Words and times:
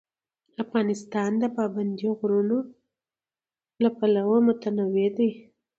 افغانستان 0.63 1.31
د 1.41 1.43
پابندی 1.57 2.07
غرونه 2.19 2.57
له 3.83 3.89
پلوه 3.97 4.37
متنوع 4.47 5.07
دی. 5.17 5.29